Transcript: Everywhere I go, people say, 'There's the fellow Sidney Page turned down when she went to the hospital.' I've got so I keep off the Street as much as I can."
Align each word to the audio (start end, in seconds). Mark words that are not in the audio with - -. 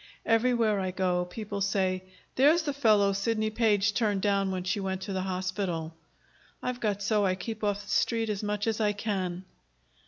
Everywhere 0.25 0.79
I 0.79 0.89
go, 0.89 1.25
people 1.25 1.61
say, 1.61 2.01
'There's 2.33 2.63
the 2.63 2.73
fellow 2.73 3.13
Sidney 3.13 3.51
Page 3.51 3.93
turned 3.93 4.23
down 4.23 4.49
when 4.49 4.63
she 4.63 4.79
went 4.79 5.01
to 5.01 5.13
the 5.13 5.21
hospital.' 5.21 5.93
I've 6.63 6.79
got 6.79 7.03
so 7.03 7.23
I 7.23 7.35
keep 7.35 7.63
off 7.63 7.83
the 7.83 7.89
Street 7.91 8.27
as 8.27 8.41
much 8.41 8.65
as 8.65 8.81
I 8.81 8.93
can." 8.93 9.45